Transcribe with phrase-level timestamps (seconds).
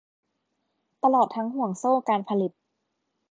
[1.03, 2.51] ตลอดทั้งห่วงโซ่การผลิต